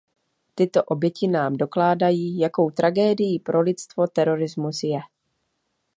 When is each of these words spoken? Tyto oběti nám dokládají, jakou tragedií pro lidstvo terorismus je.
Tyto 0.55 0.83
oběti 0.83 1.27
nám 1.27 1.55
dokládají, 1.57 2.37
jakou 2.39 2.69
tragedií 2.71 3.39
pro 3.39 3.61
lidstvo 3.61 4.07
terorismus 4.07 4.83
je. 4.83 4.99